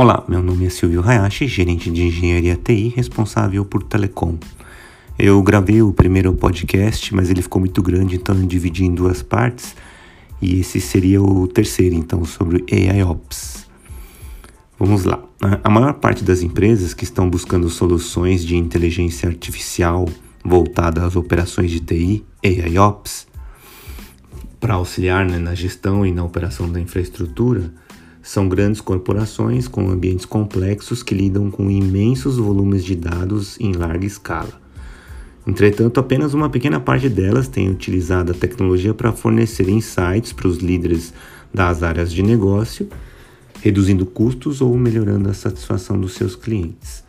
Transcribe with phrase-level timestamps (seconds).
[0.00, 4.38] Olá, meu nome é Silvio Hayashi, gerente de engenharia TI responsável por telecom.
[5.18, 9.24] Eu gravei o primeiro podcast, mas ele ficou muito grande, então eu dividi em duas
[9.24, 9.74] partes.
[10.40, 13.66] E esse seria o terceiro, então, sobre AIOps.
[14.78, 15.20] Vamos lá.
[15.64, 20.08] A maior parte das empresas que estão buscando soluções de inteligência artificial
[20.44, 23.26] voltada às operações de TI, AIOps,
[24.60, 27.72] para auxiliar né, na gestão e na operação da infraestrutura,
[28.28, 34.04] são grandes corporações com ambientes complexos que lidam com imensos volumes de dados em larga
[34.04, 34.52] escala.
[35.46, 40.58] Entretanto, apenas uma pequena parte delas tem utilizado a tecnologia para fornecer insights para os
[40.58, 41.14] líderes
[41.54, 42.86] das áreas de negócio,
[43.62, 47.02] reduzindo custos ou melhorando a satisfação dos seus clientes.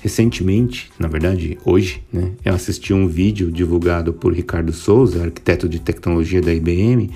[0.00, 5.78] Recentemente, na verdade hoje, né, eu assisti um vídeo divulgado por Ricardo Souza, arquiteto de
[5.78, 7.10] tecnologia da IBM,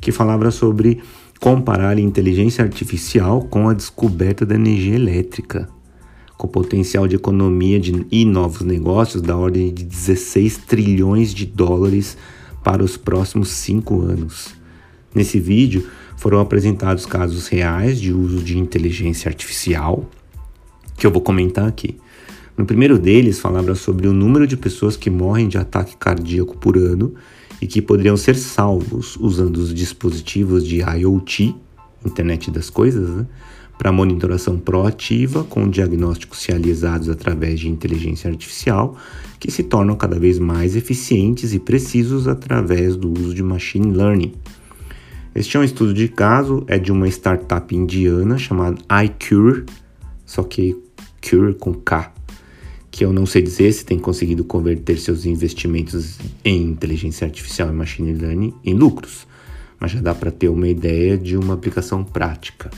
[0.00, 1.02] que falava sobre
[1.40, 5.68] comparar a inteligência artificial com a descoberta da energia elétrica
[6.40, 12.16] com potencial de economia de, e novos negócios da ordem de 16 trilhões de dólares
[12.64, 14.54] para os próximos cinco anos.
[15.14, 20.08] Nesse vídeo foram apresentados casos reais de uso de inteligência artificial,
[20.96, 21.98] que eu vou comentar aqui.
[22.60, 26.76] No primeiro deles, falava sobre o número de pessoas que morrem de ataque cardíaco por
[26.76, 27.14] ano
[27.58, 31.56] e que poderiam ser salvos usando os dispositivos de IoT,
[32.04, 33.26] Internet das Coisas, né?
[33.78, 38.94] para monitoração proativa com diagnósticos realizados através de inteligência artificial,
[39.38, 44.34] que se tornam cada vez mais eficientes e precisos através do uso de machine learning.
[45.34, 49.64] Este é um estudo de caso, é de uma startup indiana chamada iCure,
[50.26, 50.76] só que
[51.22, 52.12] Cure com K,
[52.90, 57.72] que eu não sei dizer se tem conseguido converter seus investimentos em inteligência artificial e
[57.72, 59.26] machine learning em lucros,
[59.78, 62.70] mas já dá para ter uma ideia de uma aplicação prática.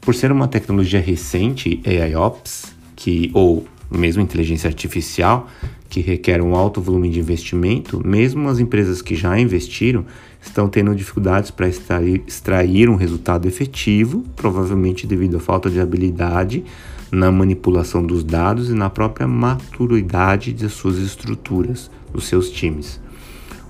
[0.00, 5.48] Por ser uma tecnologia recente, AIOps, que, ou mesmo inteligência artificial,
[5.88, 10.04] que requer um alto volume de investimento, mesmo as empresas que já investiram
[10.40, 16.64] estão tendo dificuldades para extrair, extrair um resultado efetivo, provavelmente devido à falta de habilidade
[17.12, 23.00] na manipulação dos dados e na própria maturidade de suas estruturas, dos seus times.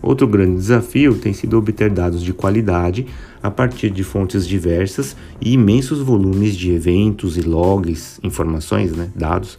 [0.03, 3.07] Outro grande desafio tem sido obter dados de qualidade
[3.43, 9.59] a partir de fontes diversas e imensos volumes de eventos e logs, informações, né, dados,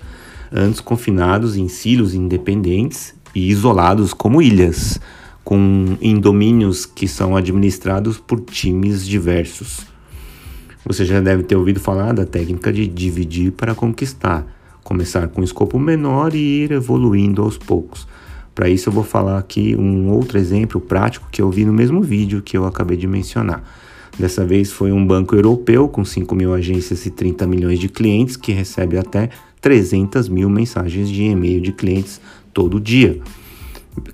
[0.52, 5.00] antes confinados em silos independentes e isolados como ilhas,
[5.44, 9.91] com em domínios que são administrados por times diversos.
[10.86, 14.46] Você já deve ter ouvido falar da técnica de dividir para conquistar,
[14.84, 18.08] começar com um escopo menor e ir evoluindo aos poucos.
[18.56, 22.02] Para isso, eu vou falar aqui um outro exemplo prático que eu vi no mesmo
[22.02, 23.64] vídeo que eu acabei de mencionar.
[24.20, 28.36] Dessa vez foi um banco europeu com 5 mil agências e 30 milhões de clientes
[28.36, 29.30] que recebe até
[29.62, 32.20] 300 mil mensagens de e-mail de clientes
[32.54, 33.22] todo dia,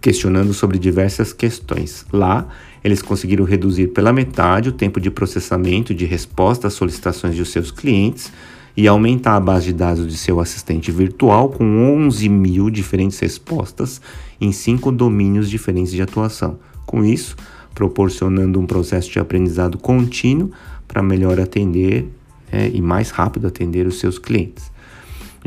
[0.02, 2.06] questionando sobre diversas questões.
[2.12, 2.48] Lá,
[2.84, 7.72] eles conseguiram reduzir pela metade o tempo de processamento de resposta às solicitações de seus
[7.72, 8.32] clientes
[8.76, 14.00] e aumentar a base de dados de seu assistente virtual com 11 mil diferentes respostas
[14.40, 16.60] em cinco domínios diferentes de atuação.
[16.86, 17.36] Com isso,
[17.74, 20.52] proporcionando um processo de aprendizado contínuo
[20.88, 22.08] para melhor atender
[22.52, 24.72] é, e mais rápido atender os seus clientes.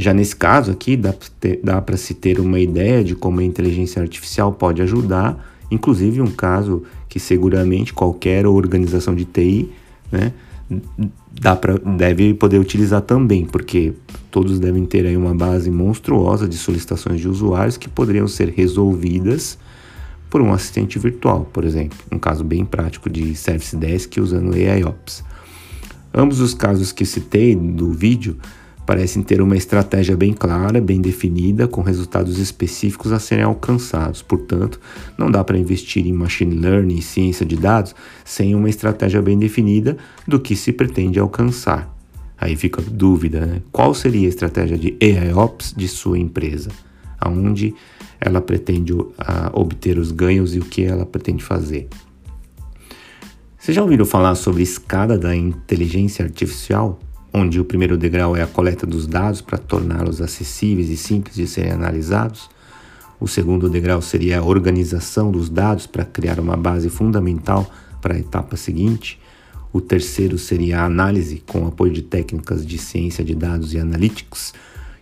[0.00, 4.50] Já nesse caso aqui, dá, para se ter uma ideia de como a inteligência artificial
[4.50, 9.70] pode ajudar, inclusive um caso que seguramente qualquer organização de TI
[10.10, 10.32] né,
[11.38, 13.92] dá pra, deve poder utilizar também, porque
[14.30, 19.58] todos devem ter aí uma base monstruosa de solicitações de usuários que poderiam ser resolvidas
[20.30, 25.22] por um assistente virtual, por exemplo, um caso bem prático de Service Desk usando AIOps.
[26.14, 28.38] Ambos os casos que citei do vídeo
[28.90, 34.20] parecem ter uma estratégia bem clara, bem definida, com resultados específicos a serem alcançados.
[34.20, 34.80] Portanto,
[35.16, 37.94] não dá para investir em machine learning e ciência de dados
[38.24, 39.96] sem uma estratégia bem definida
[40.26, 41.96] do que se pretende alcançar.
[42.36, 43.62] Aí fica a dúvida, né?
[43.70, 46.70] Qual seria a estratégia de AIOps de sua empresa?
[47.20, 47.72] Aonde
[48.20, 49.14] ela pretende uh,
[49.52, 51.88] obter os ganhos e o que ela pretende fazer?
[53.56, 56.98] Vocês já ouviram falar sobre escada da inteligência artificial?
[57.32, 61.46] Onde o primeiro degrau é a coleta dos dados para torná-los acessíveis e simples de
[61.46, 62.50] serem analisados.
[63.20, 68.18] O segundo degrau seria a organização dos dados para criar uma base fundamental para a
[68.18, 69.20] etapa seguinte.
[69.72, 74.52] O terceiro seria a análise com apoio de técnicas de ciência de dados e analytics.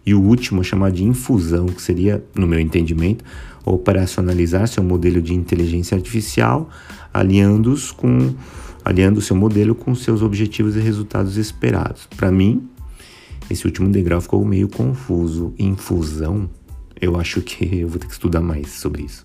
[0.05, 3.25] E o último chamado de infusão, que seria, no meu entendimento,
[3.65, 6.69] operacionalizar seu modelo de inteligência artificial,
[7.13, 8.35] alinhando-os com
[8.89, 12.09] aliando seu modelo com seus objetivos e resultados esperados.
[12.17, 12.67] Para mim,
[13.51, 15.55] Esse último degrau ficou meio confuso.
[15.59, 16.51] Infusão?
[17.01, 19.25] Eu acho que eu vou ter que estudar mais sobre isso.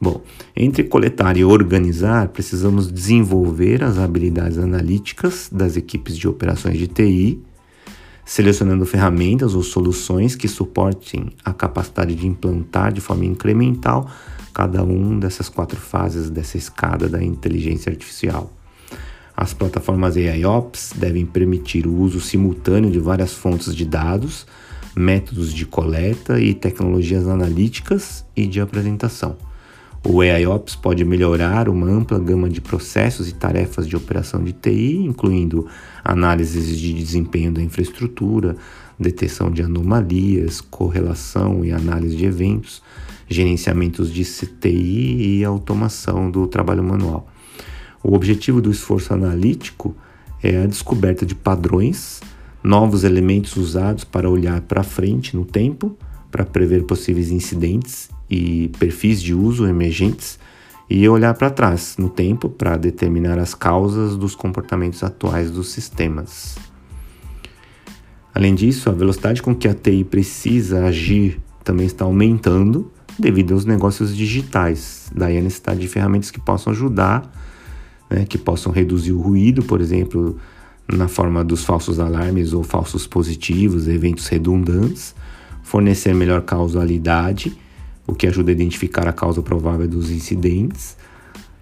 [0.00, 0.22] Bom,
[0.56, 7.42] entre coletar e organizar, precisamos desenvolver as habilidades analíticas das equipes de operações de TI,
[8.24, 14.08] selecionando ferramentas ou soluções que suportem a capacidade de implantar de forma incremental
[14.54, 18.52] cada uma dessas quatro fases dessa escada da inteligência artificial.
[19.40, 24.44] As plataformas AIOps devem permitir o uso simultâneo de várias fontes de dados,
[24.96, 29.36] métodos de coleta e tecnologias analíticas e de apresentação.
[30.04, 34.96] O AIOps pode melhorar uma ampla gama de processos e tarefas de operação de TI,
[34.96, 35.68] incluindo
[36.02, 38.56] análises de desempenho da infraestrutura,
[38.98, 42.82] detecção de anomalias, correlação e análise de eventos,
[43.28, 47.28] gerenciamentos de CTI e automação do trabalho manual.
[48.02, 49.94] O objetivo do esforço analítico
[50.42, 52.20] é a descoberta de padrões,
[52.62, 55.96] novos elementos usados para olhar para frente no tempo,
[56.30, 60.38] para prever possíveis incidentes e perfis de uso emergentes
[60.90, 66.56] e olhar para trás no tempo para determinar as causas dos comportamentos atuais dos sistemas.
[68.34, 73.64] Além disso, a velocidade com que a TI precisa agir também está aumentando devido aos
[73.64, 75.10] negócios digitais.
[75.14, 77.30] Daí a necessidade de ferramentas que possam ajudar,
[78.10, 80.38] né, que possam reduzir o ruído, por exemplo,
[80.90, 85.14] na forma dos falsos alarmes ou falsos positivos, eventos redundantes,
[85.62, 87.56] fornecer melhor causalidade
[88.08, 90.96] o que ajuda a identificar a causa provável dos incidentes,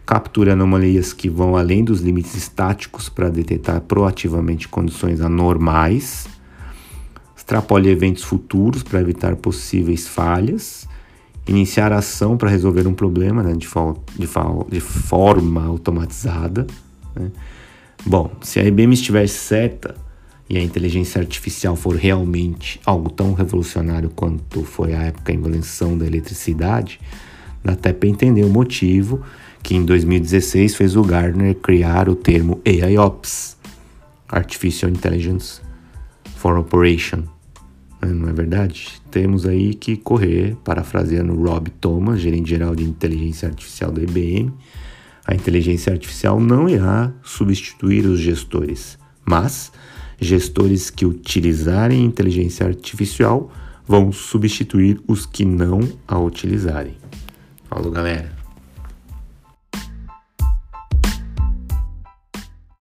[0.07, 6.29] captura anomalias que vão além dos limites estáticos para detectar proativamente condições anormais,
[7.37, 10.89] extrapole eventos futuros para evitar possíveis falhas,
[11.47, 13.69] iniciar ação para resolver um problema né, de,
[14.19, 14.29] de,
[14.71, 16.67] de, forma automatizada.
[17.15, 17.31] Né.
[18.05, 19.95] Bom, se a IBM estiver certa
[20.49, 25.97] e a inteligência artificial for realmente algo tão revolucionário quanto foi a época da invenção
[25.97, 27.01] da eletricidade,
[27.65, 29.23] dá até para entender o motivo
[29.63, 33.57] que em 2016 fez o Gardner criar o termo AIOps,
[34.29, 35.61] Artificial Intelligence
[36.37, 37.25] for Operation.
[38.01, 38.89] Né, não é verdade?
[39.11, 44.53] Temos aí que correr, parafraseando Rob Thomas, gerente geral de inteligência artificial da IBM,
[45.27, 49.73] a inteligência artificial não irá substituir os gestores, mas
[50.19, 53.53] Gestores que utilizarem inteligência artificial
[53.87, 56.95] vão substituir os que não a utilizarem.
[57.69, 58.36] Falou, galera.